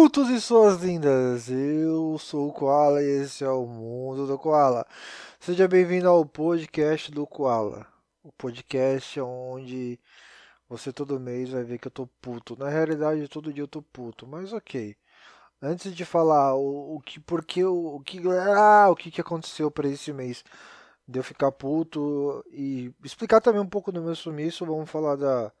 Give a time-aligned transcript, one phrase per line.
[0.00, 1.50] putos e suas lindas!
[1.50, 4.86] Eu sou o Koala e esse é o Mundo do Koala.
[5.40, 7.84] Seja bem-vindo ao podcast do Koala.
[8.22, 9.98] O podcast onde
[10.68, 12.56] você todo mês vai ver que eu tô puto.
[12.56, 14.96] Na realidade, todo dia eu tô puto, mas ok.
[15.60, 18.20] Antes de falar o, o que, porque o, o que,
[18.56, 20.44] ah, o que, que aconteceu para esse mês
[21.08, 25.52] de eu ficar puto e explicar também um pouco do meu sumiço, vamos falar da,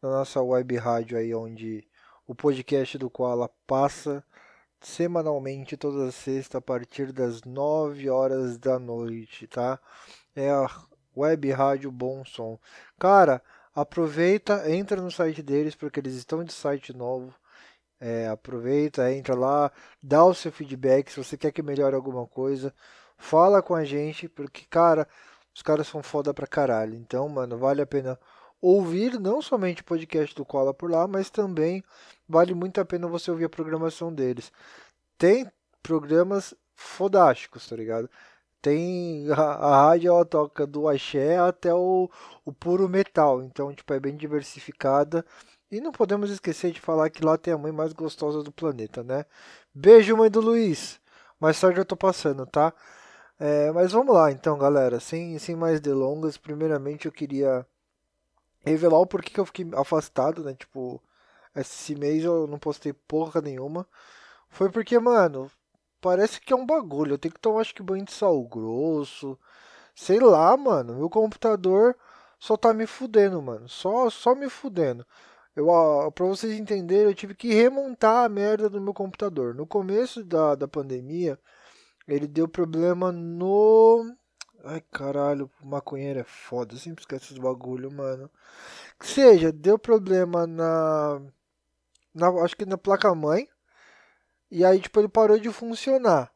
[0.00, 1.86] da nossa web rádio aí onde
[2.26, 4.24] o podcast do Koala passa
[4.80, 9.78] semanalmente toda sexta a partir das 9 horas da noite, tá?
[10.34, 10.68] É a
[11.16, 12.58] Web Rádio Bom Som.
[12.98, 13.42] Cara,
[13.74, 17.34] aproveita, entra no site deles porque eles estão de site novo.
[17.98, 22.74] É, aproveita, entra lá, dá o seu feedback se você quer que melhore alguma coisa.
[23.16, 25.08] Fala com a gente, porque, cara,
[25.54, 26.94] os caras são foda pra caralho.
[26.94, 28.18] Então, mano, vale a pena
[28.60, 31.82] ouvir não somente o podcast do Cola por lá, mas também
[32.28, 34.52] vale muito a pena você ouvir a programação deles.
[35.18, 35.50] Tem
[35.82, 38.10] programas fodásticos, tá ligado?
[38.60, 42.10] Tem a, a rádio ela toca do axé até o,
[42.44, 45.24] o puro metal, então tipo é bem diversificada.
[45.70, 49.02] E não podemos esquecer de falar que lá tem a mãe mais gostosa do planeta,
[49.02, 49.24] né?
[49.74, 51.00] Beijo, mãe do Luiz.
[51.40, 52.72] Mais tarde eu tô passando, tá?
[53.38, 55.00] É, mas vamos lá então, galera.
[55.00, 57.66] Sem, sem mais delongas, primeiramente eu queria
[58.66, 60.54] revelar o porquê que eu fiquei afastado, né?
[60.54, 61.00] Tipo,
[61.54, 63.86] esse mês eu não postei porra nenhuma.
[64.48, 65.50] Foi porque, mano,
[66.00, 67.14] parece que é um bagulho.
[67.14, 69.38] Eu tenho que tomar, acho que, banho de sal grosso.
[69.94, 70.96] Sei lá, mano.
[70.96, 71.96] Meu computador
[72.38, 73.68] só tá me fudendo, mano.
[73.68, 75.06] Só, só me fudendo.
[75.54, 75.66] Eu,
[76.12, 79.54] pra vocês entenderem, eu tive que remontar a merda do meu computador.
[79.54, 81.38] No começo da, da pandemia,
[82.08, 84.14] ele deu problema no
[84.68, 86.74] Ai, caralho, maconheiro é foda.
[86.74, 88.28] Eu sempre esqueço os bagulho, mano.
[88.98, 91.22] Que seja, deu problema na,
[92.12, 92.28] na.
[92.42, 93.48] Acho que na placa-mãe.
[94.50, 96.32] E aí, tipo, ele parou de funcionar.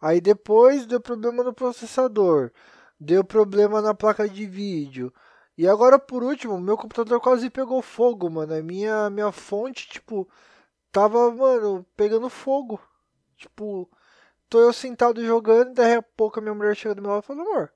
[0.00, 2.50] Aí depois deu problema no processador.
[2.98, 5.12] Deu problema na placa de vídeo.
[5.56, 8.54] E agora, por último, meu computador quase pegou fogo, mano.
[8.54, 10.26] A minha, minha fonte, tipo,
[10.90, 12.80] tava, mano, pegando fogo.
[13.36, 13.90] Tipo,
[14.50, 17.26] tô eu sentado jogando, daí a pouco a minha mulher chega do meu lado e
[17.26, 17.72] fala, amor,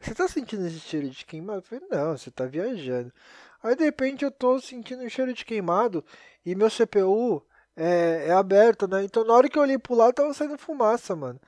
[0.00, 1.60] você tá sentindo esse cheiro de queimado?
[1.60, 3.12] Eu falei, não, você tá viajando.
[3.62, 6.04] Aí de repente eu tô sentindo um cheiro de queimado
[6.44, 7.42] e meu CPU
[7.76, 9.04] é, é aberto, né?
[9.04, 11.40] Então na hora que eu olhei pro lado tava saindo fumaça, mano.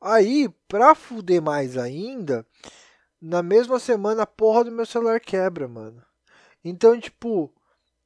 [0.00, 2.46] Aí, pra fuder mais ainda,
[3.20, 6.02] na mesma semana a porra do meu celular quebra, mano.
[6.62, 7.50] Então, tipo,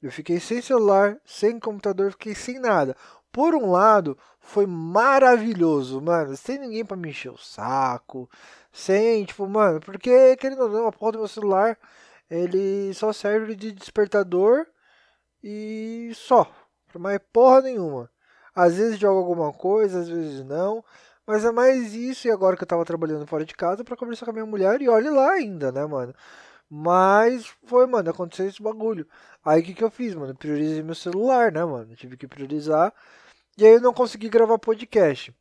[0.00, 2.96] eu fiquei sem celular, sem computador, fiquei sem nada.
[3.32, 6.36] Por um lado, foi maravilhoso, mano.
[6.36, 8.28] Sem ninguém para me encher o saco.
[8.72, 11.78] Sem, tipo, mano, porque, querendo ou não, a porra do meu celular,
[12.30, 14.66] ele só serve de despertador
[15.42, 16.50] e só.
[16.98, 18.10] Mais porra nenhuma.
[18.54, 20.84] Às vezes joga alguma coisa, às vezes não.
[21.26, 24.24] Mas é mais isso, e agora que eu tava trabalhando fora de casa para conversar
[24.24, 26.14] com a minha mulher, e olhe lá ainda, né, mano?
[26.70, 29.06] Mas foi, mano, aconteceu esse bagulho.
[29.44, 30.34] Aí o que, que eu fiz, mano?
[30.34, 31.94] priorizei meu celular, né, mano?
[31.96, 32.92] tive que priorizar.
[33.56, 35.34] E aí eu não consegui gravar podcast.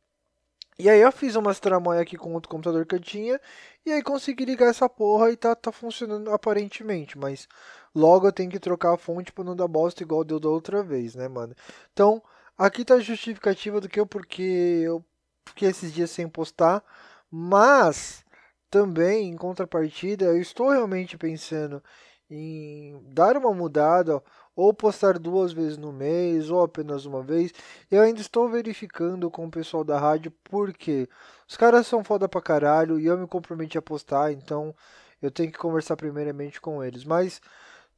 [0.78, 3.40] E aí eu fiz umas tramóia aqui com outro computador que eu tinha.
[3.84, 7.18] E aí consegui ligar essa porra e tá, tá funcionando aparentemente.
[7.18, 7.48] Mas
[7.94, 10.82] logo eu tenho que trocar a fonte pra não dar bosta igual deu da outra
[10.82, 11.54] vez, né, mano?
[11.92, 12.22] Então,
[12.56, 14.42] aqui tá a justificativa do que eu porque
[14.84, 15.04] eu
[15.48, 16.82] fiquei esses dias sem postar.
[17.30, 18.24] Mas
[18.70, 21.82] também, em contrapartida, eu estou realmente pensando
[22.30, 24.22] em dar uma mudada
[24.54, 27.52] ou postar duas vezes no mês ou apenas uma vez.
[27.90, 31.08] Eu ainda estou verificando com o pessoal da rádio porque
[31.48, 34.74] os caras são foda pra caralho e eu me comprometi a postar, então
[35.22, 37.04] eu tenho que conversar primeiramente com eles.
[37.04, 37.40] Mas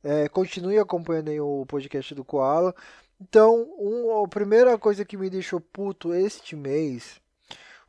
[0.03, 2.75] é, continue acompanhando o podcast do Koala.
[3.21, 7.21] Então, um, a primeira coisa que me deixou puto este mês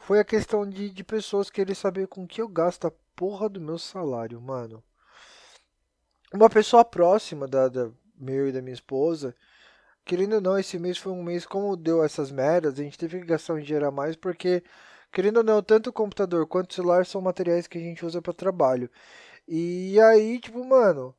[0.02, 3.62] foi a questão de, de pessoas querer saber com que eu gasto a porra do
[3.62, 4.84] meu salário, mano.
[6.34, 9.36] Uma pessoa próxima da, da meu e da minha esposa,
[10.04, 13.20] querendo ou não, esse mês foi um mês como deu essas merdas, a gente teve
[13.20, 14.64] que gastar um dinheiro a mais porque,
[15.12, 18.22] querendo ou não, tanto o computador quanto o celular são materiais que a gente usa
[18.22, 18.90] para trabalho.
[19.48, 21.16] E aí, tipo, mano,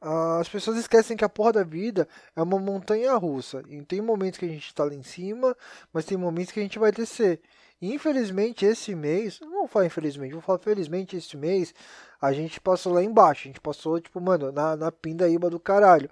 [0.00, 3.62] as pessoas esquecem que a porra da vida é uma montanha russa.
[3.68, 5.56] E tem momentos que a gente tá lá em cima,
[5.92, 7.40] mas tem momentos que a gente vai descer.
[7.82, 11.74] Infelizmente, esse mês, não vou falar infelizmente, vou falar felizmente, esse mês,
[12.20, 13.42] a gente passou lá embaixo.
[13.42, 16.08] A gente passou, tipo, mano, na, na pindaíba do caralho.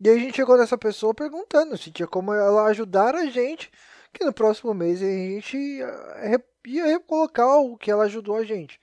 [0.00, 3.70] E aí a gente chegou nessa pessoa perguntando se tinha como ela ajudar a gente,
[4.12, 8.78] que no próximo mês a gente ia, ia recolocar o que ela ajudou a gente.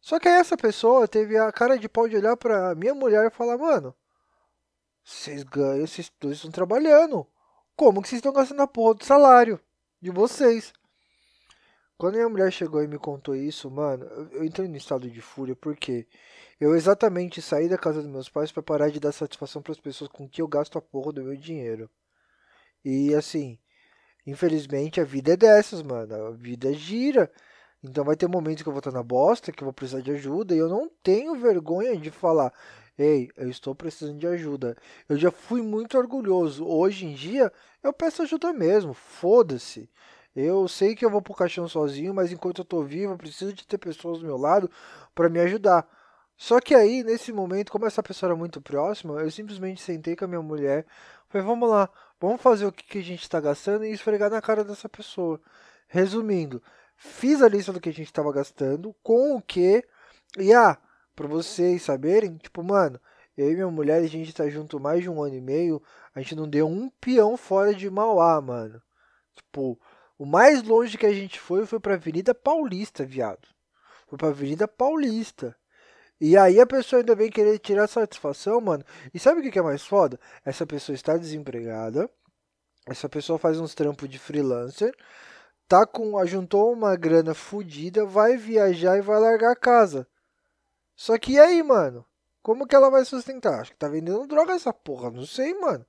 [0.00, 3.26] Só que aí essa pessoa teve a cara de pau de olhar pra minha mulher
[3.26, 3.94] e falar, mano,
[5.04, 7.26] vocês ganham, vocês dois estão trabalhando.
[7.76, 9.60] como que vocês estão gastando a porra do salário
[10.00, 10.72] de vocês?
[12.00, 15.54] Quando minha mulher chegou e me contou isso, mano, eu entrei no estado de fúria
[15.54, 16.06] porque
[16.58, 19.78] eu exatamente saí da casa dos meus pais para parar de dar satisfação para as
[19.78, 21.90] pessoas com que eu gasto a porra do meu dinheiro.
[22.82, 23.58] E assim,
[24.26, 26.14] infelizmente a vida é dessas, mano.
[26.14, 27.30] A vida gira.
[27.84, 30.12] Então vai ter momentos que eu vou estar na bosta, que eu vou precisar de
[30.12, 32.52] ajuda, e eu não tenho vergonha de falar:
[32.98, 34.76] "Ei, eu estou precisando de ajuda".
[35.08, 36.66] Eu já fui muito orgulhoso.
[36.66, 37.52] Hoje em dia,
[37.82, 38.94] eu peço ajuda mesmo.
[38.94, 39.90] Foda-se.
[40.34, 43.52] Eu sei que eu vou pro caixão sozinho, mas enquanto eu tô vivo, eu preciso
[43.52, 44.70] de ter pessoas do meu lado
[45.14, 45.88] para me ajudar.
[46.36, 50.24] Só que aí, nesse momento, como essa pessoa era muito próxima, eu simplesmente sentei com
[50.24, 50.86] a minha mulher,
[51.28, 54.40] falei, vamos lá, vamos fazer o que, que a gente está gastando e esfregar na
[54.40, 55.40] cara dessa pessoa.
[55.88, 56.62] Resumindo,
[56.96, 59.84] fiz a lista do que a gente estava gastando, com o que,
[60.38, 60.78] e ah,
[61.14, 62.98] para vocês saberem, tipo, mano,
[63.36, 65.82] eu e minha mulher, a gente tá junto mais de um ano e meio,
[66.14, 68.82] a gente não deu um peão fora de Mauá, mano.
[69.34, 69.78] Tipo,
[70.20, 73.48] o mais longe que a gente foi foi pra Avenida Paulista, viado.
[74.06, 75.56] Foi pra Avenida Paulista.
[76.20, 78.84] E aí a pessoa ainda vem querer tirar satisfação, mano.
[79.14, 80.20] E sabe o que é mais foda?
[80.44, 82.06] Essa pessoa está desempregada.
[82.86, 84.94] Essa pessoa faz uns trampos de freelancer.
[85.66, 86.22] Tá com.
[86.26, 90.06] Juntou uma grana fodida, vai viajar e vai largar a casa.
[90.94, 92.04] Só que e aí, mano?
[92.42, 93.58] Como que ela vai sustentar?
[93.58, 95.10] Acho que tá vendendo droga essa porra.
[95.10, 95.86] Não sei, mano.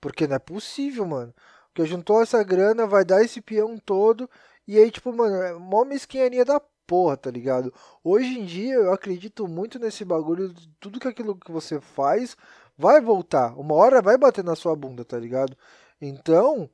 [0.00, 1.34] Porque não é possível, mano.
[1.76, 4.30] Porque juntou essa grana, vai dar esse peão todo.
[4.66, 7.70] E aí, tipo, mano, é mó mesquinharia da porra, tá ligado?
[8.02, 10.54] Hoje em dia eu acredito muito nesse bagulho.
[10.80, 12.34] Tudo que aquilo que você faz
[12.78, 13.54] vai voltar.
[13.58, 15.54] Uma hora vai bater na sua bunda, tá ligado?
[16.00, 16.70] Então,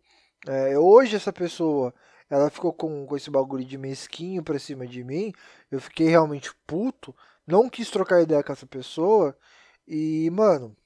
[0.46, 1.92] é, hoje essa pessoa
[2.30, 5.32] ela ficou com, com esse bagulho de mesquinho pra cima de mim.
[5.68, 7.12] Eu fiquei realmente puto.
[7.44, 9.36] Não quis trocar ideia com essa pessoa.
[9.84, 10.76] E, mano,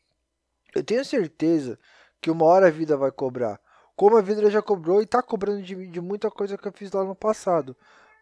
[0.75, 1.79] eu tenho certeza
[2.19, 3.61] que uma hora a vida vai cobrar
[3.97, 6.73] como a vida já cobrou e tá cobrando de mim de muita coisa que eu
[6.73, 7.75] fiz lá no passado.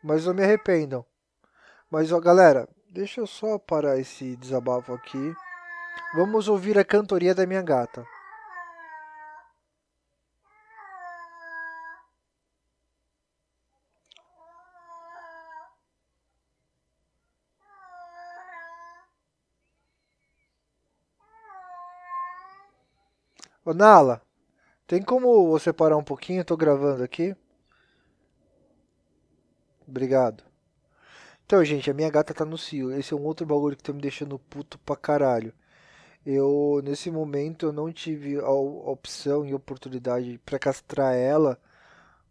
[0.03, 1.05] Mas não me arrependam.
[1.91, 5.35] Mas ó, galera, deixa eu só parar esse desabafo aqui.
[6.15, 8.07] Vamos ouvir a cantoria da minha gata.
[23.65, 24.21] Ô Nala,
[24.87, 26.45] tem como você parar um pouquinho?
[26.45, 27.35] Tô gravando aqui.
[29.87, 30.45] Obrigado.
[31.47, 32.93] Então, gente, a minha gata tá no cio.
[32.93, 35.53] Esse é um outro bagulho que tá me deixando puto pra caralho.
[36.25, 41.59] Eu, nesse momento, eu não tive a opção e oportunidade para castrar ela.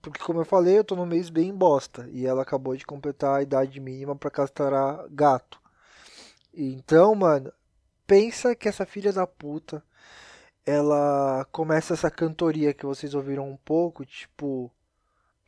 [0.01, 2.09] Porque, como eu falei, eu tô no mês bem bosta.
[2.11, 5.61] E ela acabou de completar a idade mínima para castrar gato.
[6.53, 7.51] Então, mano,
[8.07, 9.83] pensa que essa filha da puta
[10.65, 14.71] ela começa essa cantoria que vocês ouviram um pouco, tipo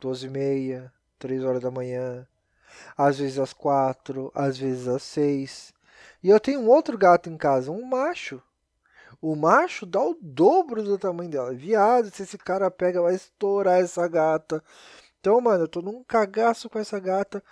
[0.00, 2.26] 12 e meia, 3 horas da manhã,
[2.96, 5.74] às vezes às 4, às vezes às 6.
[6.22, 8.42] E eu tenho um outro gato em casa, um macho.
[9.20, 11.54] O macho dá o dobro do tamanho dela.
[11.54, 14.62] Viado, se esse cara pega, vai estourar essa gata.
[15.20, 17.42] Então, mano, eu tô num cagaço com essa gata.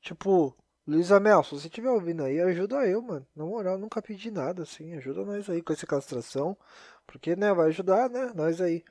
[0.00, 0.54] Tipo,
[0.86, 3.26] Luísa Mel, se você estiver ouvindo aí, ajuda eu, mano.
[3.34, 4.94] Na moral, nunca pedi nada, assim.
[4.94, 6.56] Ajuda nós aí com essa castração.
[7.06, 8.32] Porque, né, vai ajudar, né?
[8.34, 8.84] Nós aí.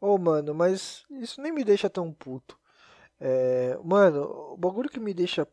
[0.00, 2.58] Ô, oh, mano, mas isso nem me deixa tão puto.
[3.20, 5.48] É, mano, o bagulho que me deixa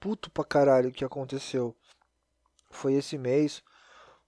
[0.00, 1.74] puto pra caralho que aconteceu
[2.70, 3.62] foi esse mês.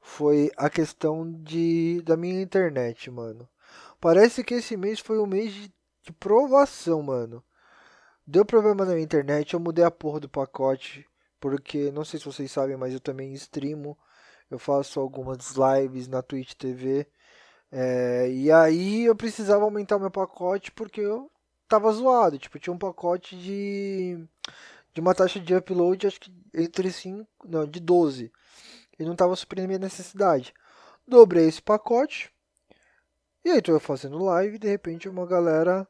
[0.01, 3.49] Foi a questão de da minha internet, mano.
[4.01, 5.73] Parece que esse mês foi um mês de,
[6.03, 7.45] de provação, mano.
[8.27, 11.07] Deu problema na minha internet, eu mudei a porra do pacote,
[11.41, 13.99] porque não sei se vocês sabem, mas eu também streamo.
[14.51, 17.07] Eu faço algumas lives na Twitch TV.
[17.71, 21.31] É, e aí eu precisava aumentar o meu pacote porque eu
[21.69, 22.39] tava zoado.
[22.39, 24.27] Tipo, tinha um pacote de,
[24.95, 28.33] de uma taxa de upload, acho que entre 5, não, de 12.
[28.99, 30.55] E não tava suprindo a minha necessidade.
[31.07, 32.33] Dobrei esse pacote.
[33.45, 35.89] E aí tô fazendo live e de repente uma galera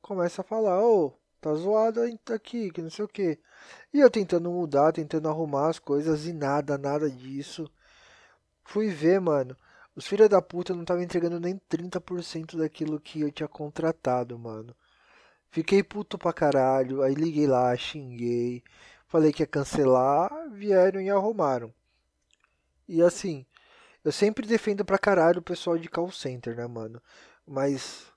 [0.00, 2.00] começa a falar, ô, oh, Tá zoado
[2.34, 3.38] aqui, que não sei o que.
[3.92, 7.70] E eu tentando mudar, tentando arrumar as coisas e nada, nada disso.
[8.68, 9.56] Fui ver, mano.
[9.96, 14.76] Os filhos da puta não estavam entregando nem 30% daquilo que eu tinha contratado, mano.
[15.50, 17.00] Fiquei puto pra caralho.
[17.02, 18.62] Aí liguei lá, xinguei.
[19.06, 20.30] Falei que ia cancelar.
[20.50, 21.72] Vieram e arrumaram.
[22.86, 23.46] E assim,
[24.04, 27.02] eu sempre defendo pra caralho o pessoal de call center, né, mano?
[27.46, 28.12] Mas,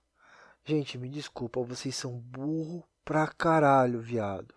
[0.65, 4.53] gente, me desculpa, vocês são burro pra caralho, viado.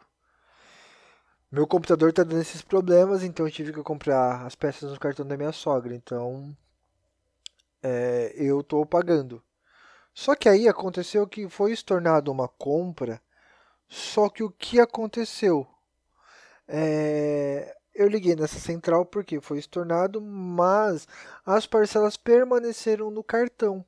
[1.54, 5.24] Meu computador tá dando esses problemas, então eu tive que comprar as peças no cartão
[5.24, 5.94] da minha sogra.
[5.94, 6.52] Então,
[7.80, 9.40] é, eu tô pagando.
[10.12, 13.22] Só que aí aconteceu que foi se tornado uma compra,
[13.88, 15.64] só que o que aconteceu?
[16.66, 21.06] É, eu liguei nessa central porque foi estornado, mas
[21.46, 23.84] as parcelas permaneceram no cartão.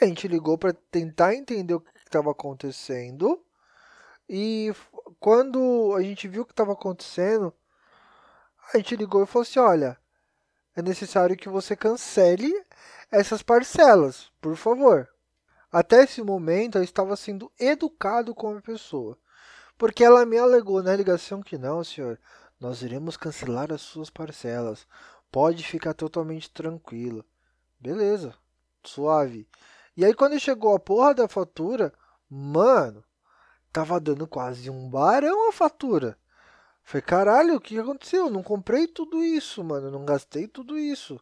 [0.00, 3.44] E a gente ligou para tentar entender o que estava acontecendo.
[4.32, 4.72] E
[5.20, 7.52] quando a gente viu o que estava acontecendo,
[8.72, 9.98] a gente ligou e falou assim: olha,
[10.74, 12.50] é necessário que você cancele
[13.10, 15.08] essas parcelas, por favor.
[15.70, 19.16] Até esse momento eu estava sendo educado com a pessoa,
[19.76, 22.18] porque ela me alegou na ligação que não, senhor,
[22.58, 24.86] nós iremos cancelar as suas parcelas.
[25.30, 27.24] Pode ficar totalmente tranquilo.
[27.78, 28.34] Beleza,
[28.82, 29.46] suave.
[29.96, 31.92] E aí quando chegou a porra da fatura,
[32.28, 33.04] mano,
[33.72, 36.16] tava dando quase um barão a fatura.
[36.82, 38.26] Falei, caralho, o que aconteceu?
[38.26, 39.88] Eu não comprei tudo isso, mano.
[39.88, 41.20] Eu não gastei tudo isso.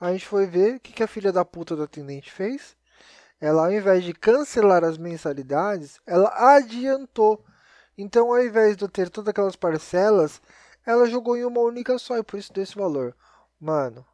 [0.00, 2.76] A gente foi ver o que, que a filha da puta do atendente fez.
[3.40, 7.44] Ela, ao invés de cancelar as mensalidades, ela adiantou
[7.96, 10.42] então, ao invés de eu ter todas aquelas parcelas,
[10.84, 13.16] ela jogou em uma única só e por isso desse valor.
[13.60, 14.04] Mano,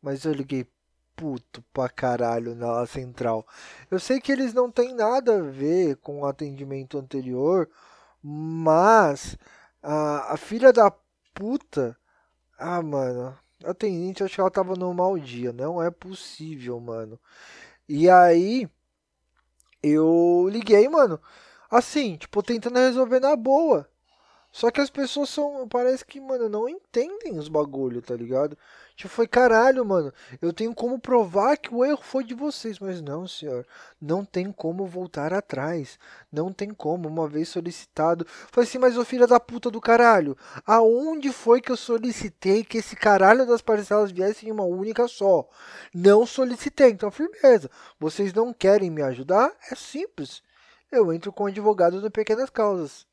[0.00, 0.66] mas eu liguei
[1.16, 3.46] puto pra caralho na central.
[3.90, 7.68] Eu sei que eles não têm nada a ver com o atendimento anterior,
[8.22, 9.36] mas
[9.82, 10.92] a, a filha da
[11.34, 11.96] puta.
[12.58, 13.36] Ah, mano.
[13.64, 15.52] A atendente, acho que ela tava no mau dia.
[15.52, 17.18] Não é possível, mano.
[17.88, 18.68] E aí.
[19.82, 21.20] Eu liguei, mano.
[21.70, 23.88] Assim, tipo, tentando resolver na boa.
[24.54, 25.66] Só que as pessoas são.
[25.66, 28.56] Parece que, mano, não entendem os bagulho, tá ligado?
[28.94, 30.12] Tipo, foi caralho, mano.
[30.40, 32.78] Eu tenho como provar que o erro foi de vocês.
[32.78, 33.66] Mas não, senhor.
[34.00, 35.98] Não tem como voltar atrás.
[36.32, 38.24] Não tem como, uma vez solicitado.
[38.28, 40.36] Falei assim, mas ô filho da puta do caralho.
[40.64, 45.48] Aonde foi que eu solicitei que esse caralho das parcelas viessem em uma única só?
[45.92, 46.90] Não solicitei.
[46.90, 47.68] Então, firmeza.
[47.98, 49.50] Vocês não querem me ajudar?
[49.68, 50.44] É simples
[50.92, 53.04] eu entro com advogado de pequenas causas.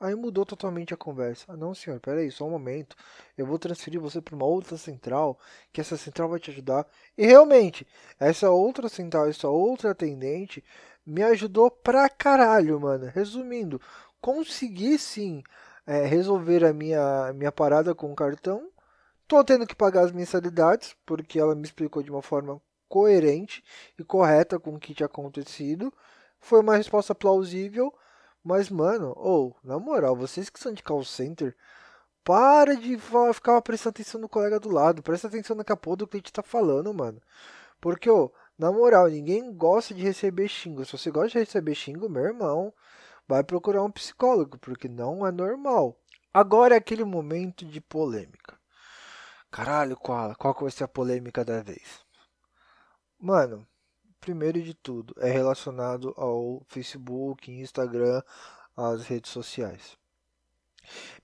[0.00, 1.44] Aí mudou totalmente a conversa.
[1.48, 2.96] Ah, não, senhor, peraí, só um momento.
[3.36, 5.38] Eu vou transferir você para uma outra central,
[5.72, 6.86] que essa central vai te ajudar.
[7.18, 7.86] E realmente,
[8.18, 10.64] essa outra central, essa outra atendente,
[11.04, 13.10] me ajudou pra caralho, mano.
[13.14, 13.80] Resumindo,
[14.20, 15.42] consegui sim
[15.86, 18.70] é, resolver a minha, minha parada com o cartão.
[19.28, 23.62] Tô tendo que pagar as mensalidades, porque ela me explicou de uma forma coerente
[23.98, 25.92] e correta com o que tinha acontecido.
[26.40, 27.94] Foi uma resposta plausível,
[28.42, 31.54] mas, mano, ou, oh, na moral, vocês que são de call center,
[32.24, 32.98] para de
[33.34, 36.32] ficar prestando atenção no colega do lado, presta atenção na capô do que a gente
[36.32, 37.20] tá falando, mano.
[37.80, 40.84] Porque, ô, oh, na moral, ninguém gosta de receber xingo.
[40.84, 42.72] Se você gosta de receber xingo, meu irmão,
[43.26, 45.98] vai procurar um psicólogo, porque não é normal.
[46.32, 48.58] Agora é aquele momento de polêmica.
[49.50, 52.04] Caralho, qual, qual vai ser a polêmica da vez?
[53.18, 53.66] Mano,
[54.20, 58.22] primeiro de tudo, é relacionado ao Facebook, Instagram,
[58.76, 59.96] as redes sociais.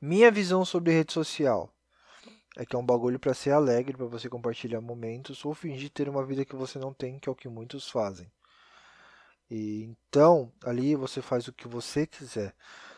[0.00, 1.70] Minha visão sobre rede social
[2.56, 6.08] é que é um bagulho para ser alegre, para você compartilhar momentos ou fingir ter
[6.08, 8.30] uma vida que você não tem, que é o que muitos fazem.
[9.50, 12.54] E então, ali você faz o que você quiser.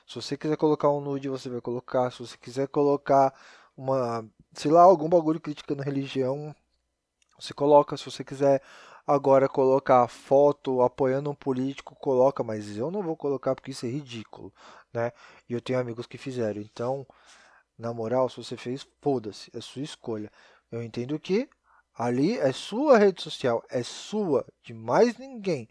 [0.07, 2.11] Se você quiser colocar um nude, você vai colocar.
[2.11, 3.35] Se você quiser colocar
[3.76, 4.25] uma,
[4.55, 6.55] sei lá, algum bagulho criticando religião,
[7.38, 7.97] você coloca.
[7.97, 8.62] Se você quiser
[9.09, 13.88] Agora colocar foto apoiando um político, coloca, mas eu não vou colocar porque isso é
[13.88, 14.53] ridículo,
[14.93, 15.12] né?
[15.49, 16.61] E eu tenho amigos que fizeram.
[16.61, 17.07] Então,
[17.79, 20.31] na moral, se você fez, foda-se, é sua escolha.
[20.71, 21.49] Eu entendo que
[21.95, 25.67] ali é sua rede social, é sua, de mais ninguém.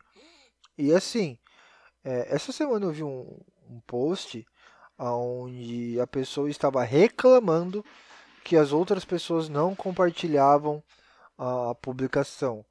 [0.75, 1.37] E assim,
[2.03, 3.39] é, essa semana eu vi um,
[3.69, 4.43] um post
[4.97, 7.85] onde a pessoa estava reclamando
[8.43, 10.81] que as outras pessoas não compartilhavam
[11.37, 12.65] a publicação.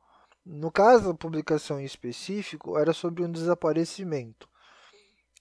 [0.49, 4.49] No caso da publicação em específico, era sobre um desaparecimento.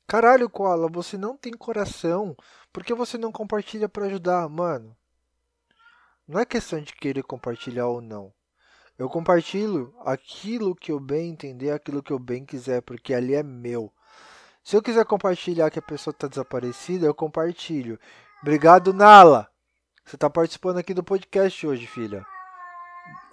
[0.08, 2.36] Caralho, Koala, você não tem coração.
[2.74, 4.98] Por que você não compartilha para ajudar, mano?
[6.28, 8.34] Não é questão de querer compartilhar ou não.
[8.98, 13.44] Eu compartilho aquilo que eu bem entender, aquilo que eu bem quiser, porque ali é
[13.44, 13.94] meu.
[14.64, 18.00] Se eu quiser compartilhar que a pessoa está desaparecida, eu compartilho.
[18.42, 19.48] Obrigado, Nala.
[20.04, 22.26] Você está participando aqui do podcast hoje, filha.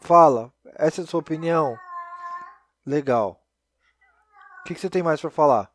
[0.03, 1.79] Fala, essa é a sua opinião?
[2.85, 3.41] Legal.
[4.61, 5.73] O que, que você tem mais para falar?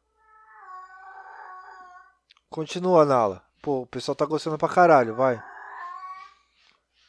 [2.49, 3.41] Continua, Nala.
[3.61, 5.41] Pô, o pessoal tá gostando pra caralho, vai.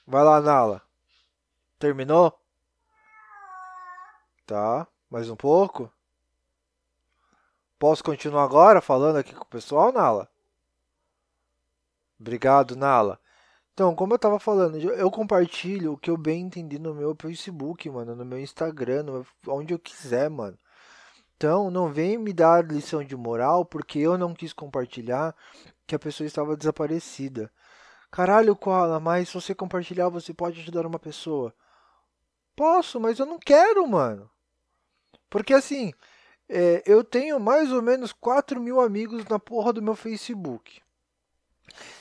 [0.07, 0.81] Vai lá, Nala.
[1.77, 2.41] Terminou?
[4.47, 4.87] Tá.
[5.11, 5.93] Mais um pouco?
[7.81, 10.31] Posso continuar agora falando aqui com o pessoal, Nala?
[12.21, 13.21] Obrigado, Nala.
[13.79, 17.89] Então, como eu tava falando, eu compartilho o que eu bem entendi no meu Facebook,
[17.89, 20.59] mano, no meu Instagram, no, onde eu quiser, mano.
[21.37, 25.33] Então, não vem me dar lição de moral porque eu não quis compartilhar
[25.87, 27.53] que a pessoa estava desaparecida.
[28.11, 31.55] Caralho, Koala, mas se você compartilhar, você pode ajudar uma pessoa.
[32.57, 34.29] Posso, mas eu não quero, mano.
[35.31, 35.93] Porque assim,
[36.49, 40.83] é, eu tenho mais ou menos 4 mil amigos na porra do meu Facebook.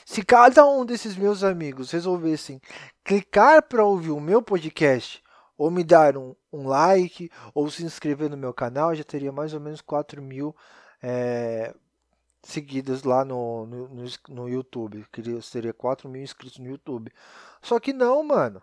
[0.04, 2.60] Se cada um desses meus amigos resolvessem
[3.04, 5.22] clicar para ouvir o meu podcast,
[5.56, 9.52] ou me dar um, um, like, ou se inscrever no meu canal, já teria mais
[9.52, 10.54] ou menos 4 mil
[11.02, 11.74] é,
[12.42, 15.04] seguidas lá no, no, no, no YouTube.
[15.12, 17.12] Queria, seria 4 mil inscritos no YouTube.
[17.60, 18.62] Só que não, mano.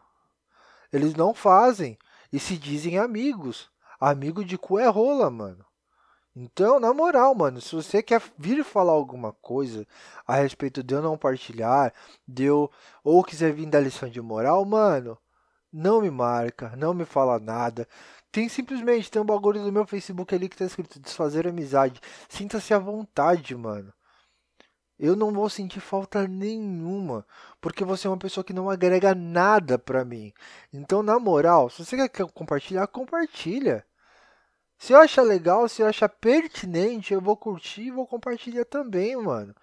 [0.91, 1.97] Eles não fazem.
[2.31, 3.69] E se dizem amigos.
[3.99, 5.65] Amigo de cu é rola, mano.
[6.35, 9.87] Então, na moral, mano, se você quer vir falar alguma coisa
[10.27, 11.93] a respeito de eu não partilhar,
[12.27, 12.69] de eu,
[13.03, 15.17] ou quiser vir dar lição de moral, mano,
[15.71, 17.87] não me marca, não me fala nada.
[18.31, 22.01] Tem simplesmente, tem um bagulho do meu Facebook ali que tá escrito desfazer amizade.
[22.27, 23.93] Sinta-se à vontade, mano.
[24.99, 27.25] Eu não vou sentir falta nenhuma,
[27.61, 30.33] porque você é uma pessoa que não agrega nada pra mim.
[30.73, 33.85] Então, na moral, se você quer compartilhar, compartilha.
[34.77, 39.15] Se eu achar legal, se eu achar pertinente, eu vou curtir e vou compartilhar também,
[39.15, 39.55] mano.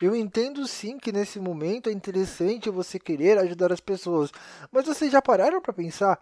[0.00, 4.30] Eu entendo sim que nesse momento é interessante você querer ajudar as pessoas,
[4.70, 6.20] mas vocês já pararam para pensar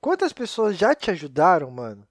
[0.00, 2.07] quantas pessoas já te ajudaram, mano?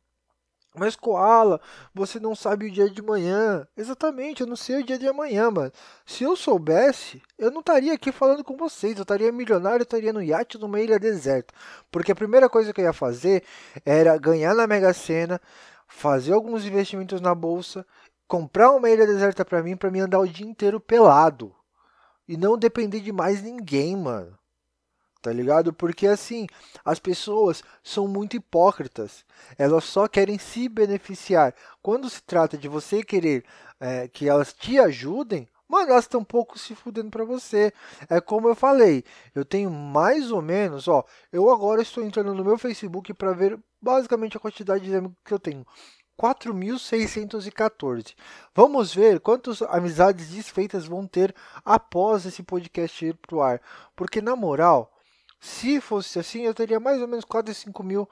[0.78, 1.60] Mas Koala,
[1.94, 3.68] você não sabe o dia de manhã.
[3.76, 5.72] Exatamente, eu não sei o dia de amanhã, mano.
[6.06, 8.96] Se eu soubesse, eu não estaria aqui falando com vocês.
[8.96, 11.54] Eu estaria milionário, eu estaria no iate numa ilha deserta.
[11.92, 13.44] Porque a primeira coisa que eu ia fazer
[13.86, 15.42] era ganhar na Mega Sena,
[15.88, 17.86] fazer alguns investimentos na bolsa,
[18.28, 21.54] comprar uma ilha deserta para mim, para mim andar o dia inteiro pelado.
[22.28, 24.38] E não depender de mais ninguém, mano
[25.28, 25.74] tá ligado?
[25.74, 26.48] Porque assim,
[26.86, 29.26] as pessoas são muito hipócritas.
[29.58, 31.54] Elas só querem se beneficiar.
[31.82, 33.44] Quando se trata de você querer
[33.78, 37.74] é, que elas te ajudem, mano, elas estão um pouco se fudendo para você.
[38.10, 39.04] É como eu falei,
[39.36, 43.60] eu tenho mais ou menos, ó, eu agora estou entrando no meu Facebook para ver
[43.82, 45.66] basicamente a quantidade de amigos que eu tenho.
[46.18, 48.16] 4.614.
[48.56, 51.36] Vamos ver quantas amizades desfeitas vão ter
[51.66, 53.62] após esse podcast ir pro ar.
[53.94, 54.97] Porque, na moral,
[55.39, 58.08] se fosse assim, eu teria mais ou menos quase 5 mil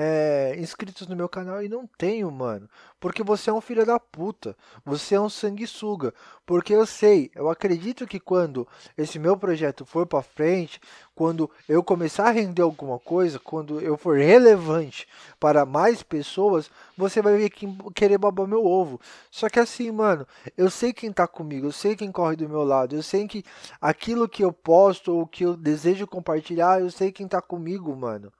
[0.00, 2.70] é, inscritos no meu canal e não tenho, mano.
[3.00, 4.56] Porque você é um filho da puta.
[4.84, 6.14] Você é um sanguessuga.
[6.46, 10.80] Porque eu sei, eu acredito que quando esse meu projeto for para frente,
[11.16, 15.08] quando eu começar a render alguma coisa, quando eu for relevante
[15.40, 19.00] para mais pessoas, você vai ver quem querer babar meu ovo.
[19.32, 20.24] Só que assim, mano,
[20.56, 23.44] eu sei quem tá comigo, eu sei quem corre do meu lado, eu sei que
[23.80, 28.32] aquilo que eu posto ou que eu desejo compartilhar, eu sei quem tá comigo, mano.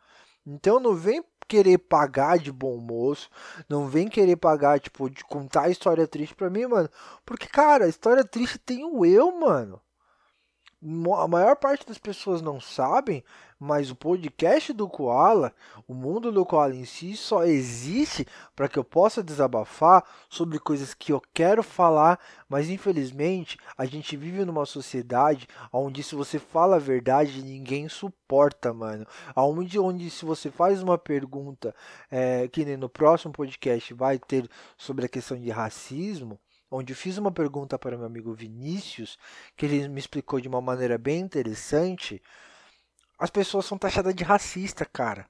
[0.47, 3.31] Então não vem querer pagar de bom moço,
[3.69, 6.89] não vem querer pagar, tipo, de contar história triste pra mim, mano.
[7.25, 9.81] Porque, cara, história triste tem o eu, mano
[10.81, 13.25] a maior parte das pessoas não sabem,
[13.59, 15.53] mas o podcast do Koala,
[15.87, 20.95] o mundo do Koala em si, só existe para que eu possa desabafar sobre coisas
[20.95, 26.77] que eu quero falar, mas infelizmente a gente vive numa sociedade onde se você fala
[26.77, 29.07] a verdade ninguém suporta, mano.
[29.35, 31.75] Onde, onde se você faz uma pergunta,
[32.11, 36.39] é, que nem no próximo podcast vai ter sobre a questão de racismo,
[36.71, 39.19] onde eu fiz uma pergunta para meu amigo Vinícius,
[39.57, 42.23] que ele me explicou de uma maneira bem interessante.
[43.19, 45.27] As pessoas são taxadas de racista, cara.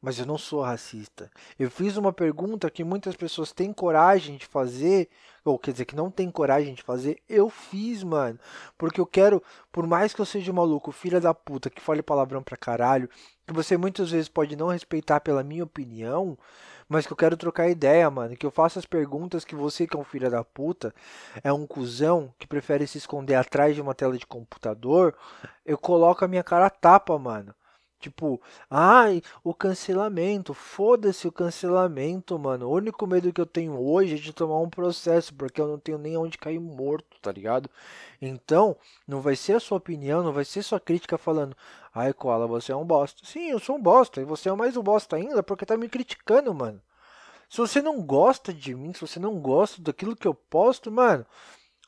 [0.00, 1.30] Mas eu não sou racista.
[1.58, 5.08] Eu fiz uma pergunta que muitas pessoas têm coragem de fazer,
[5.44, 7.20] ou quer dizer, que não tem coragem de fazer.
[7.28, 8.38] Eu fiz, mano.
[8.78, 12.42] Porque eu quero, por mais que eu seja maluco, filha da puta, que fale palavrão
[12.42, 13.08] pra caralho,
[13.46, 16.36] que você muitas vezes pode não respeitar pela minha opinião,
[16.88, 18.36] mas que eu quero trocar ideia, mano.
[18.36, 20.94] Que eu faço as perguntas que você, que é um filho da puta,
[21.42, 25.14] é um cuzão que prefere se esconder atrás de uma tela de computador.
[25.64, 27.54] Eu coloco a minha cara a tapa, mano.
[27.98, 32.68] Tipo, ai, o cancelamento, foda-se o cancelamento, mano.
[32.68, 35.78] O único medo que eu tenho hoje é de tomar um processo, porque eu não
[35.78, 37.70] tenho nem onde cair morto, tá ligado?
[38.20, 38.76] Então,
[39.06, 41.56] não vai ser a sua opinião, não vai ser sua crítica falando,
[41.94, 43.20] ai, Koala, você é um bosta.
[43.24, 45.88] Sim, eu sou um bosta, e você é mais um bosta ainda porque tá me
[45.88, 46.80] criticando, mano.
[47.48, 51.24] Se você não gosta de mim, se você não gosta daquilo que eu posto, mano,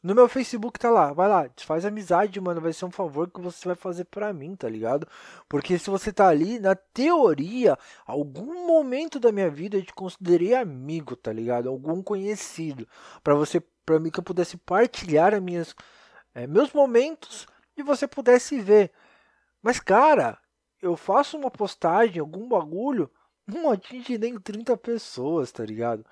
[0.00, 2.60] no meu Facebook tá lá, vai lá, desfaz amizade, mano.
[2.60, 5.08] Vai ser um favor que você vai fazer para mim, tá ligado?
[5.48, 10.54] Porque se você tá ali, na teoria, algum momento da minha vida eu te considerei
[10.54, 11.68] amigo, tá ligado?
[11.68, 12.86] Algum conhecido.
[13.24, 15.74] para você, para mim que eu pudesse partilhar as minhas,
[16.38, 17.46] é, meus momentos
[17.76, 18.92] e você pudesse ver.
[19.60, 20.38] Mas, cara,
[20.80, 23.10] eu faço uma postagem, algum bagulho,
[23.46, 26.06] não atinge nem 30 pessoas, tá ligado?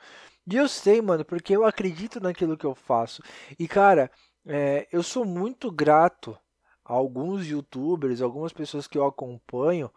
[0.50, 3.22] E eu sei, mano, porque eu acredito naquilo que eu faço.
[3.58, 4.10] E, cara,
[4.44, 6.36] é, eu sou muito grato
[6.84, 9.90] a alguns youtubers, algumas pessoas que eu acompanho.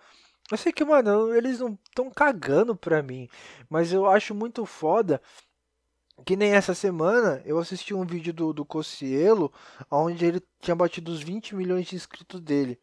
[0.52, 3.28] Eu sei que, mano, eles não estão cagando pra mim,
[3.70, 5.22] mas eu acho muito foda
[6.26, 9.52] que nem essa semana eu assisti um vídeo do, do Cocielo,
[9.90, 12.80] onde ele tinha batido os 20 milhões de inscritos dele.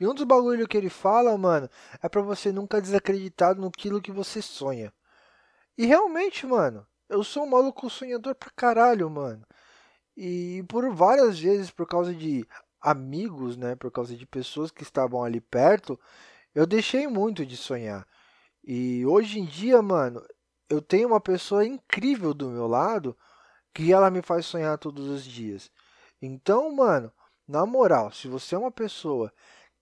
[0.00, 1.68] E um dos bagulhos que ele fala, mano,
[2.02, 4.92] é para você nunca desacreditar naquilo que você sonha.
[5.76, 9.44] E realmente, mano, eu sou um maluco sonhador pra caralho, mano.
[10.16, 12.46] E por várias vezes, por causa de
[12.80, 15.98] amigos, né, por causa de pessoas que estavam ali perto,
[16.54, 18.06] eu deixei muito de sonhar.
[18.64, 20.22] E hoje em dia, mano,
[20.68, 23.16] eu tenho uma pessoa incrível do meu lado
[23.72, 25.70] que ela me faz sonhar todos os dias.
[26.20, 27.12] Então, mano,
[27.46, 29.32] na moral, se você é uma pessoa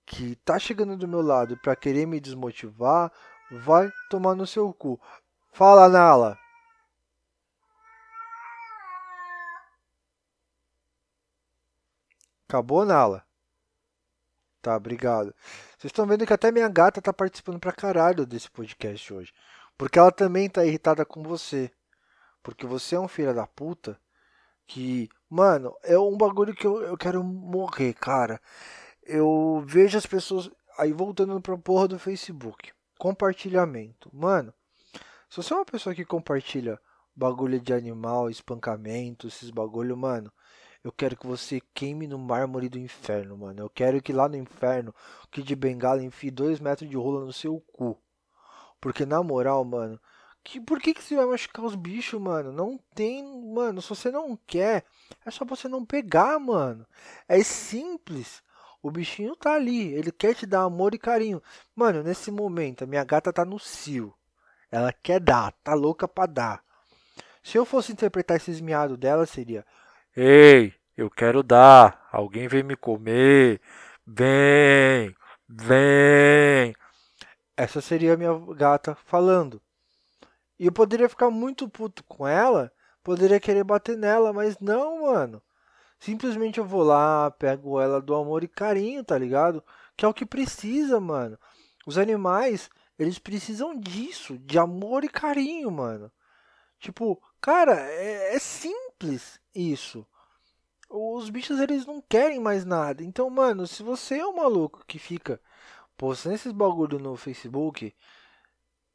[0.04, 3.10] que tá chegando do meu lado para querer me desmotivar,
[3.50, 5.00] vai tomar no seu cu.
[5.52, 6.38] Fala, Nala.
[12.48, 13.26] Acabou, Nala?
[14.62, 15.34] Tá, obrigado.
[15.78, 19.32] Vocês estão vendo que até minha gata tá participando pra caralho desse podcast hoje.
[19.76, 21.70] Porque ela também tá irritada com você.
[22.42, 24.00] Porque você é um filho da puta
[24.66, 25.08] que.
[25.28, 28.40] Mano, é um bagulho que eu, eu quero morrer, cara.
[29.02, 30.50] Eu vejo as pessoas.
[30.78, 32.72] Aí voltando pra porra do Facebook.
[32.98, 34.10] Compartilhamento.
[34.12, 34.52] Mano,
[35.28, 36.80] se você é uma pessoa que compartilha
[37.14, 40.32] bagulho de animal, espancamento, esses bagulho, mano.
[40.84, 43.60] Eu quero que você queime no mármore do inferno, mano.
[43.60, 47.32] Eu quero que lá no inferno, o Kid Bengala enfie dois metros de rola no
[47.32, 48.00] seu cu.
[48.80, 50.00] Porque na moral, mano,
[50.46, 52.52] que, por que, que você vai machucar os bichos, mano?
[52.52, 53.82] Não tem, mano.
[53.82, 54.84] Se você não quer,
[55.24, 56.86] é só você não pegar, mano.
[57.28, 58.42] É simples.
[58.80, 61.42] O bichinho tá ali, ele quer te dar amor e carinho.
[61.74, 64.14] Mano, nesse momento, a minha gata tá no cio.
[64.70, 66.62] Ela quer dar, tá louca pra dar.
[67.42, 69.66] Se eu fosse interpretar esses miados dela, seria:
[70.16, 72.08] Ei, eu quero dar.
[72.12, 73.60] Alguém vem me comer.
[74.06, 75.12] Vem,
[75.48, 76.74] vem.
[77.56, 79.62] Essa seria a minha gata falando.
[80.58, 85.42] E eu poderia ficar muito puto com ela, poderia querer bater nela, mas não, mano.
[85.98, 89.64] Simplesmente eu vou lá, pego ela do amor e carinho, tá ligado?
[89.96, 91.38] Que é o que precisa, mano.
[91.86, 96.12] Os animais, eles precisam disso, de amor e carinho, mano.
[96.78, 100.06] Tipo, cara, é, é simples isso.
[100.90, 103.02] Os bichos eles não querem mais nada.
[103.02, 105.40] Então, mano, se você é um maluco que fica
[105.96, 107.94] postando esses bagulho no Facebook,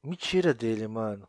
[0.03, 1.27] me tira dele, mano.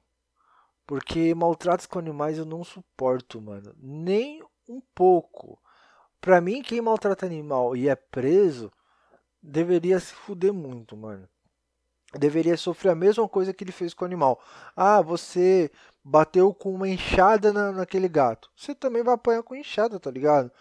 [0.86, 3.74] Porque maltratos com animais eu não suporto, mano.
[3.78, 5.58] Nem um pouco.
[6.20, 8.72] Pra mim, quem maltrata animal e é preso
[9.42, 11.28] deveria se fuder muito, mano.
[12.14, 14.40] Deveria sofrer a mesma coisa que ele fez com o animal.
[14.76, 15.70] Ah, você
[16.04, 18.50] bateu com uma enxada na, naquele gato.
[18.54, 20.52] Você também vai apanhar com enxada, tá ligado?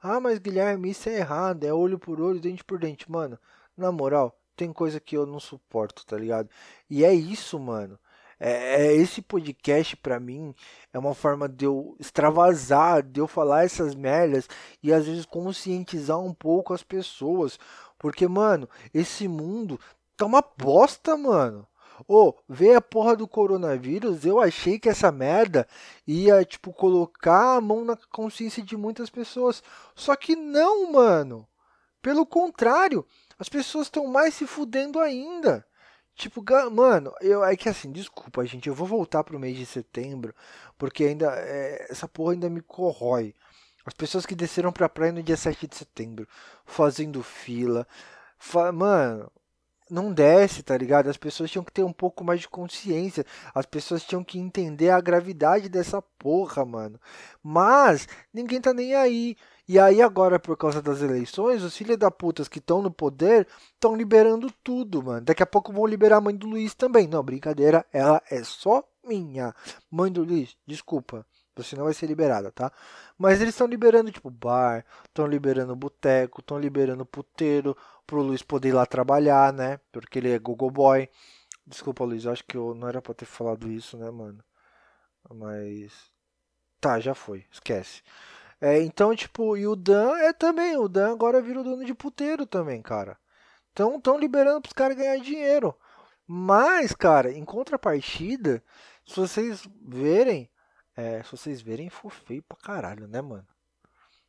[0.00, 3.10] Ah, mas Guilherme, isso é errado, é olho por olho, dente por dente.
[3.10, 3.38] Mano,
[3.76, 6.50] na moral, tem coisa que eu não suporto, tá ligado?
[6.88, 7.98] E é isso, mano.
[8.38, 10.54] É, é esse podcast para mim
[10.92, 14.48] é uma forma de eu extravasar, de eu falar essas merdas
[14.82, 17.58] e às vezes conscientizar um pouco as pessoas,
[17.98, 19.80] porque mano, esse mundo
[20.14, 21.66] tá uma bosta, mano.
[22.06, 25.66] Ô, oh, a porra do coronavírus, eu achei que essa merda
[26.06, 29.62] ia, tipo, colocar a mão na consciência de muitas pessoas.
[29.94, 31.46] Só que não, mano.
[32.02, 33.06] Pelo contrário,
[33.38, 35.66] as pessoas estão mais se fudendo ainda.
[36.14, 40.34] Tipo, mano, eu, é que assim, desculpa, gente, eu vou voltar pro mês de setembro,
[40.76, 43.34] porque ainda, é, essa porra ainda me corrói.
[43.86, 46.28] As pessoas que desceram pra praia no dia 7 de setembro,
[46.66, 47.86] fazendo fila.
[48.38, 49.30] Fa mano,
[49.90, 51.08] não desce, tá ligado?
[51.08, 53.24] As pessoas tinham que ter um pouco mais de consciência.
[53.54, 57.00] As pessoas tinham que entender a gravidade dessa porra, mano.
[57.42, 59.36] Mas ninguém tá nem aí.
[59.70, 63.46] E aí agora, por causa das eleições, os filhos da putas que estão no poder
[63.72, 65.20] estão liberando tudo, mano.
[65.20, 67.06] Daqui a pouco vão liberar a mãe do Luiz também.
[67.06, 69.54] Não, brincadeira, ela é só minha.
[69.88, 71.24] Mãe do Luiz, desculpa.
[71.54, 72.72] Você não vai ser liberada, tá?
[73.16, 78.70] Mas eles estão liberando, tipo, bar, estão liberando boteco, estão liberando puteiro, pro Luiz poder
[78.70, 79.78] ir lá trabalhar, né?
[79.92, 81.08] Porque ele é Google Boy.
[81.64, 84.42] Desculpa, Luiz, acho que eu não era pra ter falado isso, né, mano?
[85.32, 85.92] Mas.
[86.80, 88.02] Tá, já foi, esquece.
[88.60, 90.76] É, então, tipo, e o Dan é também.
[90.76, 93.16] O Dan agora vira o dono de puteiro também, cara.
[93.72, 95.74] Então, estão liberando pros caras ganhar dinheiro.
[96.26, 98.62] Mas, cara, em contrapartida,
[99.06, 100.50] se vocês verem.
[100.96, 103.46] É, se vocês verem, for feio pra caralho, né, mano?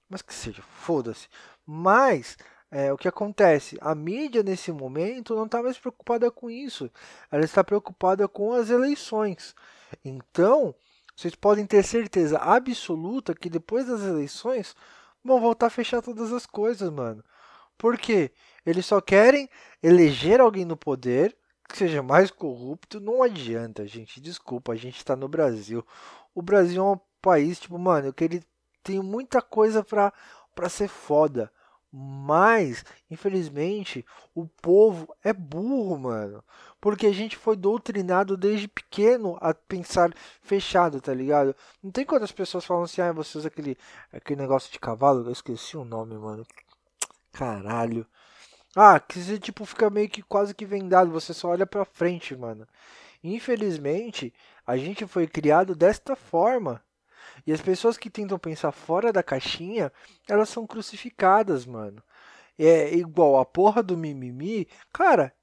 [0.09, 1.27] Mas que seja, foda-se.
[1.65, 2.37] Mas
[2.71, 3.77] é, o que acontece?
[3.81, 6.89] A mídia nesse momento não está mais preocupada com isso.
[7.29, 9.53] Ela está preocupada com as eleições.
[10.05, 10.73] Então,
[11.21, 14.75] vocês podem ter certeza absoluta que depois das eleições
[15.23, 17.23] vão voltar a fechar todas as coisas, mano.
[17.77, 18.31] Por quê?
[18.65, 19.47] Eles só querem
[19.83, 21.37] eleger alguém no poder
[21.69, 22.99] que seja mais corrupto.
[22.99, 24.19] Não adianta, gente.
[24.19, 25.85] Desculpa, a gente está no Brasil.
[26.33, 28.43] O Brasil é um país, tipo, mano, que ele
[28.83, 31.51] tem muita coisa pra ser foda.
[31.93, 36.43] Mas, infelizmente, o povo é burro, mano.
[36.79, 41.53] Porque a gente foi doutrinado desde pequeno a pensar fechado, tá ligado?
[41.83, 43.77] Não tem quantas pessoas falam assim, ah, você usa aquele,
[44.11, 46.45] aquele negócio de cavalo, eu esqueci o nome, mano.
[47.33, 48.07] Caralho.
[48.75, 52.35] Ah, que você tipo fica meio que quase que vendado, você só olha pra frente,
[52.35, 52.65] mano.
[53.23, 54.33] Infelizmente,
[54.65, 56.81] a gente foi criado desta forma.
[57.45, 59.91] E as pessoas que tentam pensar fora da caixinha,
[60.27, 62.01] elas são crucificadas, mano.
[62.57, 64.67] É igual a porra do mimimi.
[64.93, 65.33] Cara,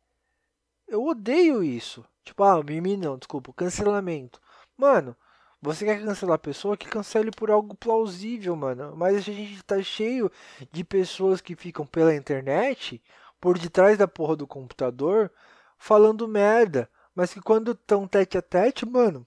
[0.87, 2.05] eu odeio isso.
[2.25, 4.41] Tipo, ah, mimimi não, desculpa, cancelamento.
[4.77, 5.17] Mano,
[5.61, 8.95] você quer cancelar a pessoa que cancele por algo plausível, mano.
[8.97, 10.31] Mas a gente tá cheio
[10.71, 13.03] de pessoas que ficam pela internet,
[13.41, 15.33] por detrás da porra do computador,
[15.77, 16.89] falando merda.
[17.15, 19.27] Mas que quando estão tete a tete, mano,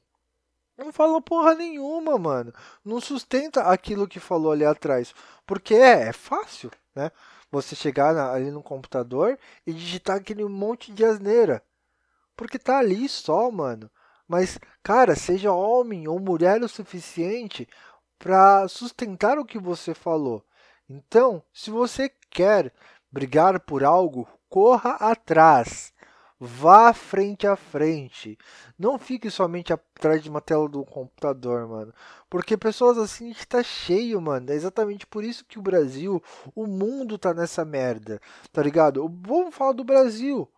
[0.83, 2.53] não falou porra nenhuma, mano.
[2.83, 5.13] Não sustenta aquilo que falou ali atrás.
[5.45, 7.11] Porque é, é fácil, né?
[7.51, 11.63] Você chegar na, ali no computador e digitar aquele monte de asneira.
[12.35, 13.89] Porque tá ali só, mano.
[14.27, 17.67] Mas, cara, seja homem ou mulher o suficiente
[18.17, 20.45] para sustentar o que você falou.
[20.89, 22.73] Então, se você quer
[23.11, 25.93] brigar por algo, corra atrás.
[26.43, 28.35] Vá frente a frente.
[28.75, 31.93] Não fique somente atrás de uma tela do computador, mano.
[32.27, 34.49] Porque pessoas assim está cheio, mano.
[34.49, 36.19] É exatamente por isso que o Brasil,
[36.55, 38.19] o mundo tá nessa merda.
[38.51, 39.07] Tá ligado?
[39.21, 40.51] Vamos falar do Brasil.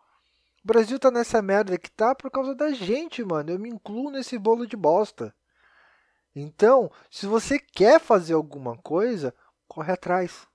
[0.64, 3.50] O Brasil tá nessa merda que tá por causa da gente, mano.
[3.52, 5.36] Eu me incluo nesse bolo de bosta.
[6.34, 9.36] Então, se você quer fazer alguma coisa,
[9.68, 10.48] corre atrás.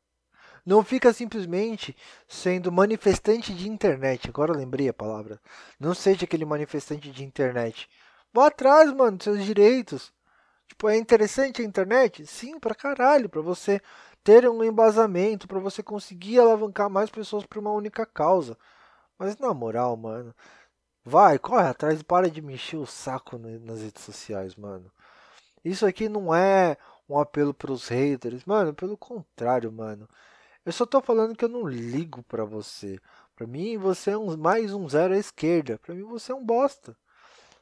[0.69, 1.97] Não fica simplesmente
[2.29, 4.29] sendo manifestante de internet.
[4.29, 5.41] Agora lembrei a palavra.
[5.81, 7.89] Não seja aquele manifestante de internet.
[8.35, 10.13] Vá atrás, mano, dos seus direitos.
[10.67, 12.27] Tipo, é interessante a internet?
[12.27, 13.81] Sim, pra caralho, pra você
[14.23, 18.55] ter um embasamento, pra você conseguir alavancar mais pessoas para uma única causa.
[19.19, 20.35] Mas na moral, mano,
[21.03, 24.93] vai, corre atrás e para de mexer o saco nas redes sociais, mano.
[25.65, 26.77] Isso aqui não é
[27.09, 30.07] um apelo pros haters, mano, pelo contrário, mano.
[30.69, 33.01] Eu só tô falando que eu não ligo para você.
[33.35, 35.79] Para mim, você é um, mais um zero à esquerda.
[35.79, 36.95] Para mim, você é um bosta.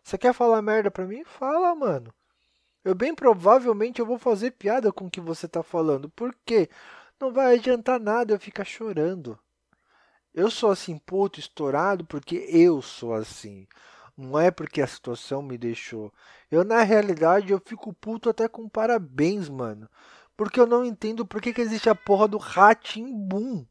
[0.03, 1.23] Você quer falar merda para mim?
[1.25, 2.13] Fala, mano.
[2.85, 6.11] Eu bem provavelmente eu vou fazer piada com o que você tá falando.
[6.11, 6.69] Por quê?
[7.21, 9.39] Não vai adiantar nada eu ficar chorando.
[10.35, 13.69] Eu sou assim, puto, estourado, porque eu sou assim.
[14.17, 16.13] Não é porque a situação me deixou.
[16.51, 19.89] Eu, na realidade, eu fico puto até com parabéns, mano.
[20.37, 23.67] Porque eu não entendo por que, que existe a porra do Boom.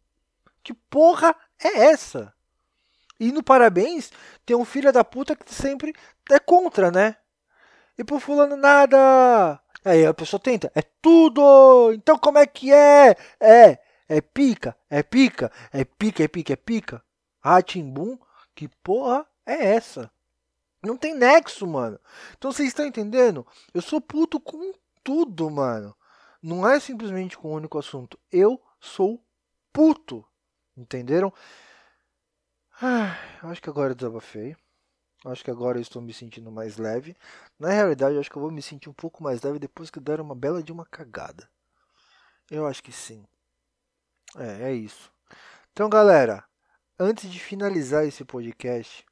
[0.64, 2.34] Que porra é essa?
[3.20, 4.12] E no parabéns,
[4.46, 5.94] tem um filho da puta que sempre
[6.30, 7.16] é contra, né?
[7.98, 9.62] E pro fulano nada.
[9.84, 11.94] Aí a pessoa tenta, é tudo!
[11.94, 13.16] Então como é que é?
[13.40, 17.04] É, é pica, é pica, é pica, é pica, é pica.
[17.84, 18.18] Boom,
[18.56, 20.12] que porra é essa?
[20.82, 22.00] Não tem nexo, mano.
[22.38, 23.46] Então vocês estão entendendo?
[23.74, 24.74] Eu sou puto com
[25.04, 25.96] tudo, mano.
[26.46, 28.20] Não é simplesmente com um único assunto.
[28.32, 29.20] Eu sou
[29.74, 30.24] puto.
[30.78, 31.34] Entenderam?
[32.80, 34.56] Ah, acho que agora eu desabafei.
[35.26, 37.18] Acho que agora eu estou me sentindo mais leve.
[37.58, 40.22] Na realidade, acho que eu vou me sentir um pouco mais leve depois que der
[40.22, 41.50] uma bela de uma cagada.
[42.52, 43.26] Eu acho que sim.
[44.38, 45.12] É, é isso.
[45.72, 46.46] Então, galera,
[47.00, 49.04] antes de finalizar esse podcast,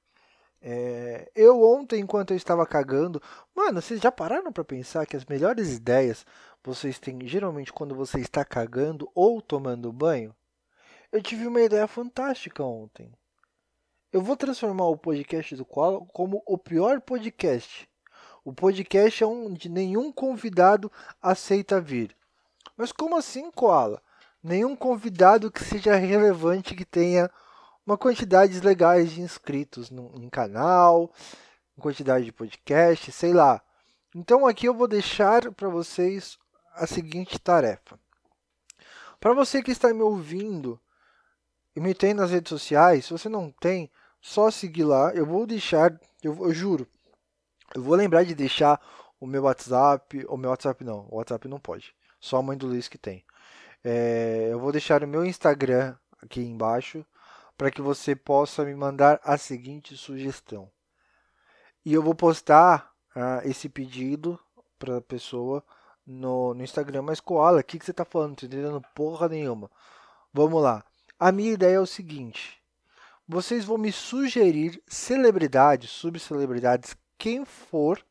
[0.65, 3.21] é, eu ontem, enquanto eu estava cagando,
[3.54, 6.26] mano, vocês já pararam para pensar que as melhores ideias
[6.63, 10.34] vocês têm geralmente quando você está cagando ou tomando banho?
[11.12, 13.12] Eu tive uma ideia fantástica ontem.
[14.10, 17.89] Eu vou transformar o podcast do Koala como o pior podcast.
[18.45, 20.89] O podcast é onde nenhum convidado
[21.21, 22.15] aceita vir.
[22.78, 24.02] Mas como assim, Koala?
[24.41, 27.30] Nenhum convidado que seja relevante que tenha
[27.86, 31.12] uma quantidade legais de inscritos no, em canal,
[31.80, 33.62] quantidade de podcast, sei lá.
[34.15, 36.38] Então aqui eu vou deixar para vocês
[36.76, 38.00] a seguinte tarefa.
[39.19, 40.80] Para você que está me ouvindo
[41.76, 43.91] e me tem nas redes sociais, se você não tem,
[44.22, 45.12] só seguir lá.
[45.13, 46.88] Eu vou deixar, eu, eu juro,
[47.76, 48.80] eu vou lembrar de deixar
[49.19, 52.67] o meu WhatsApp, o meu WhatsApp não, o WhatsApp não pode, só a mãe do
[52.67, 53.26] Luiz que tem.
[53.84, 57.06] É, eu vou deixar o meu Instagram aqui embaixo
[57.58, 60.70] para que você possa me mandar a seguinte sugestão.
[61.86, 64.39] E eu vou postar uh, esse pedido
[64.80, 65.63] para a pessoa
[66.06, 67.02] no, no, Instagram.
[67.02, 68.30] Mas, Koala, o que, que você está falando?
[68.42, 69.70] Não entendendo porra nenhuma.
[70.34, 70.84] Vamos lá.
[71.20, 72.62] A minha ideia é o seguinte.
[73.28, 78.04] Vocês vão me sugerir celebridades, subcelebridades, quem for,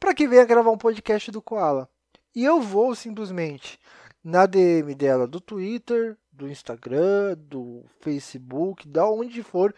[0.00, 1.88] para que venha gravar um podcast do Koala.
[2.34, 3.78] E eu vou simplesmente
[4.24, 9.74] na DM dela do Twitter, do Instagram, do Facebook, da onde for,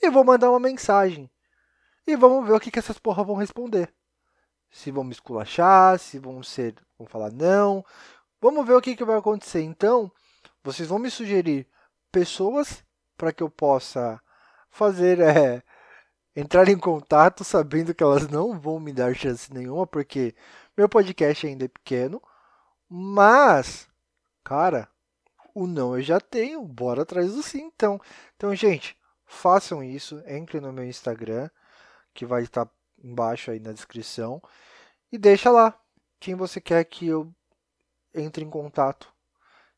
[0.00, 1.30] e vou mandar uma mensagem.
[2.06, 3.92] E vamos ver o que, que essas porra vão responder.
[4.70, 6.74] Se vão me esculachar, se vão ser.
[6.98, 7.84] vão falar não.
[8.40, 9.60] Vamos ver o que, que vai acontecer.
[9.60, 10.10] Então,
[10.62, 11.66] vocês vão me sugerir
[12.10, 12.82] pessoas
[13.16, 14.20] para que eu possa
[14.70, 15.20] fazer.
[15.20, 15.62] É,
[16.40, 20.36] entrar em contato sabendo que elas não vão me dar chance nenhuma, porque
[20.76, 22.22] meu podcast ainda é pequeno.
[22.88, 23.88] Mas,
[24.44, 24.88] cara,
[25.58, 28.00] o não eu já tenho, bora atrás do sim então.
[28.36, 31.50] Então, gente, façam isso, entre no meu Instagram,
[32.14, 32.68] que vai estar
[33.02, 34.42] embaixo aí na descrição,
[35.10, 35.78] e deixa lá
[36.20, 37.32] quem você quer que eu
[38.14, 39.12] entre em contato.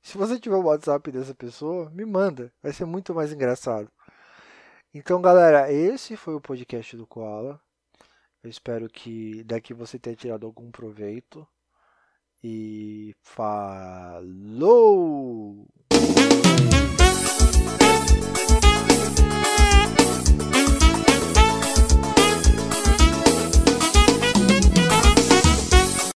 [0.03, 3.91] Se você tiver o WhatsApp dessa pessoa, me manda, vai ser muito mais engraçado.
[4.95, 7.61] Então, galera, esse foi o podcast do Koala.
[8.43, 11.47] Eu espero que daqui você tenha tirado algum proveito
[12.43, 14.21] e falou!